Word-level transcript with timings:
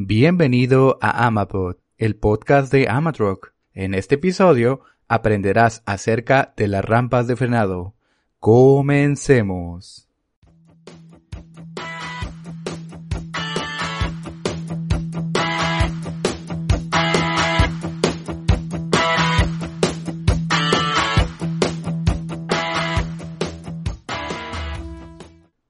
Bienvenido 0.00 0.96
a 1.00 1.26
Amapod, 1.26 1.78
el 1.96 2.14
podcast 2.14 2.72
de 2.72 2.88
Amatrock. 2.88 3.52
En 3.72 3.94
este 3.94 4.14
episodio 4.14 4.82
aprenderás 5.08 5.82
acerca 5.86 6.54
de 6.56 6.68
las 6.68 6.84
rampas 6.84 7.26
de 7.26 7.34
frenado. 7.34 7.96
Comencemos. 8.38 10.08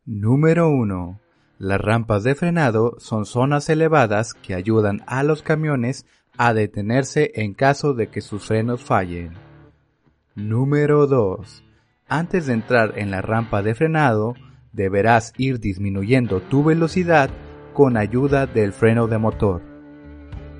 Número 0.05 0.69
1. 0.69 1.28
Las 1.59 1.81
rampas 1.81 2.23
de 2.23 2.37
frenado 2.37 2.95
son 2.99 3.27
zonas 3.27 3.69
elevadas 3.69 4.33
que 4.33 4.55
ayudan 4.55 5.03
a 5.09 5.25
los 5.25 5.43
camiones 5.43 6.07
a 6.37 6.55
detenerse 6.55 7.33
en 7.35 7.53
caso 7.53 7.95
de 7.95 8.07
que 8.07 8.21
sus 8.21 8.47
frenos 8.47 8.85
fallen. 8.85 9.33
Número 10.37 11.09
2. 11.09 11.65
Antes 12.07 12.47
de 12.47 12.53
entrar 12.53 12.97
en 12.97 13.11
la 13.11 13.23
rampa 13.23 13.63
de 13.63 13.75
frenado, 13.75 14.35
deberás 14.73 15.33
ir 15.37 15.59
disminuyendo 15.59 16.41
tu 16.41 16.63
velocidad 16.63 17.29
con 17.75 17.97
ayuda 17.97 18.47
del 18.47 18.73
freno 18.73 19.09
de 19.09 19.19
motor. 19.19 19.63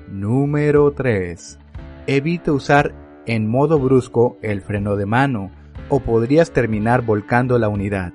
Número 0.09 0.91
3. 0.91 1.59
Evita 2.07 2.51
usar 2.51 2.93
en 3.25 3.47
modo 3.47 3.79
brusco 3.79 4.37
el 4.41 4.61
freno 4.61 4.97
de 4.97 5.05
mano 5.05 5.49
o 5.87 6.01
podrías 6.01 6.51
terminar 6.51 7.03
volcando 7.03 7.57
la 7.57 7.69
unidad. 7.69 8.13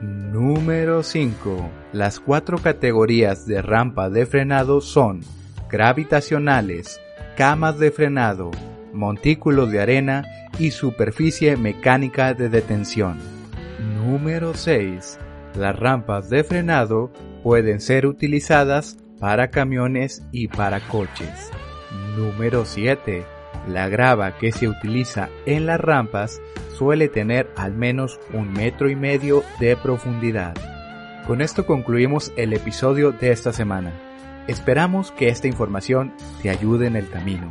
Número 0.01 1.03
5. 1.03 1.71
Las 1.93 2.21
cuatro 2.21 2.59
categorías 2.59 3.47
de 3.47 3.61
rampa 3.61 4.09
de 4.09 4.25
frenado 4.27 4.81
son 4.81 5.21
gravitacionales, 5.69 7.01
camas 7.37 7.79
de 7.79 7.91
frenado, 7.91 8.51
montículos 8.95 9.71
de 9.71 9.81
arena 9.81 10.25
y 10.59 10.71
superficie 10.71 11.55
mecánica 11.57 12.33
de 12.33 12.49
detención. 12.49 13.19
Número 13.97 14.55
6 14.55 15.19
las 15.59 15.79
rampas 15.79 16.31
de 16.31 16.45
frenado 16.45 17.11
pueden 17.43 17.81
ser 17.81 18.07
utilizadas 18.07 18.99
para 19.19 19.51
camiones 19.51 20.23
y 20.33 20.49
para 20.49 20.81
coches. 20.81 21.51
Número 22.17 22.65
7. 22.65 23.25
La 23.69 23.89
grava 23.89 24.39
que 24.39 24.53
se 24.53 24.69
utiliza 24.69 25.29
en 25.47 25.67
las 25.67 25.81
rampas 25.81 26.41
suele 26.77 27.09
tener 27.09 27.51
al 27.57 27.75
menos 27.75 28.21
un 28.33 28.53
metro 28.53 28.89
y 28.89 28.97
medio 28.97 29.43
de 29.59 29.77
profundidad. 29.77 30.55
Con 31.27 31.41
esto 31.43 31.67
concluimos 31.67 32.33
el 32.37 32.53
episodio 32.53 33.13
de 33.13 33.33
esta 33.33 33.53
semana. 33.53 33.93
Esperamos 34.47 35.13
que 35.13 35.29
esta 35.29 35.47
información 35.47 36.15
te 36.41 36.49
ayude 36.49 36.87
en 36.87 36.97
el 36.97 37.11
camino. 37.11 37.51